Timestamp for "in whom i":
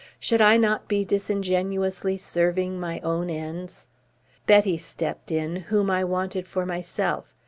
5.29-6.03